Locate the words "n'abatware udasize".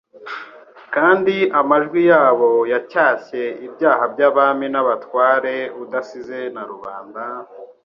4.73-6.39